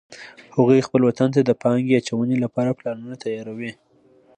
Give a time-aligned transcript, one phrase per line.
[0.55, 3.71] هغوی خپل وطن ته د پانګې اچونې لپاره پلانونه تیار وی